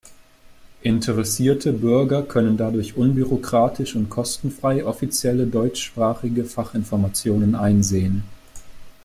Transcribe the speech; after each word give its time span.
Interessierte 0.81 1.71
Bürger 1.73 2.23
können 2.23 2.57
dadurch 2.57 2.97
unbürokratisch 2.97 3.95
und 3.95 4.09
kostenfrei 4.09 4.83
offizielle 4.83 5.45
deutschsprachige 5.45 6.43
Fachinformationen 6.45 7.53
einsehen. 7.53 8.23